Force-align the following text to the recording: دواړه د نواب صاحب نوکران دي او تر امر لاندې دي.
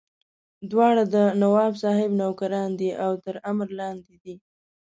دواړه 0.71 1.03
د 1.15 1.15
نواب 1.41 1.73
صاحب 1.83 2.09
نوکران 2.21 2.69
دي 2.79 2.89
او 3.05 3.11
تر 3.25 3.35
امر 3.51 3.67
لاندې 3.79 4.15
دي. 4.23 4.35